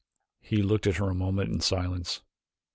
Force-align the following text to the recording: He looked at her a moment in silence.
He 0.39 0.63
looked 0.63 0.87
at 0.87 0.95
her 0.97 1.11
a 1.11 1.13
moment 1.13 1.51
in 1.53 1.59
silence. 1.59 2.21